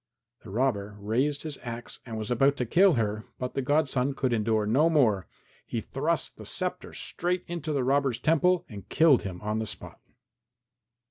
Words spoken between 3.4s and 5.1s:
the godson could endure no